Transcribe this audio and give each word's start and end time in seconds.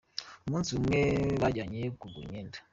Umunsi 0.45 0.69
umwe 0.79 0.99
bajyanye 1.41 1.81
kugura 1.99 2.23
imyenda. 2.27 2.57